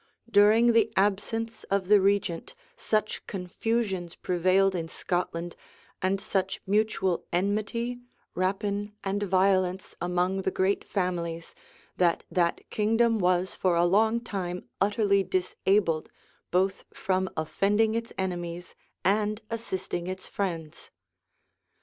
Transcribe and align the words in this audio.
During 0.31 0.71
the 0.73 0.91
absence 0.95 1.63
of 1.65 1.87
the 1.87 2.01
regent, 2.01 2.55
such 2.75 3.23
confusions 3.27 4.15
prevailed 4.15 4.73
in 4.73 4.87
Scotland, 4.87 5.55
and 6.01 6.19
such 6.19 6.59
mutual 6.65 7.27
enmity, 7.31 7.99
rapine, 8.33 8.93
and 9.03 9.21
violence 9.21 9.95
among 10.01 10.41
the 10.41 10.49
great 10.49 10.83
families, 10.87 11.53
that 11.97 12.23
that 12.31 12.67
kingdom 12.71 13.19
was 13.19 13.53
for 13.53 13.75
a 13.75 13.85
long 13.85 14.19
time 14.19 14.67
utterly 14.81 15.21
disabled 15.21 16.09
both 16.49 16.83
from 16.91 17.29
offending 17.37 17.93
its 17.93 18.11
enemies 18.17 18.73
and 19.05 19.43
assisting 19.51 20.07
its 20.07 20.25
friends. 20.27 20.89